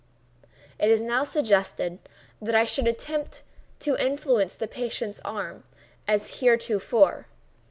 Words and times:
It 0.79 0.89
was 0.89 0.99
now 1.03 1.23
suggested 1.23 1.99
that 2.41 2.55
I 2.55 2.65
should 2.65 2.87
attempt 2.87 3.43
to 3.81 3.95
influence 4.03 4.55
the 4.55 4.67
patient's 4.67 5.21
arm, 5.23 5.63
as 6.07 6.39
heretofore. 6.39 7.27